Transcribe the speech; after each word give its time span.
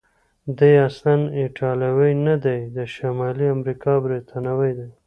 دی 0.57 0.73
اصلا 0.87 1.13
ایټالوی 1.39 2.13
نه 2.27 2.35
دی، 2.45 2.59
د 2.75 2.77
شمالي 2.93 3.45
امریکا 3.55 3.93
برتانوی 4.05 4.71
دی. 4.77 4.89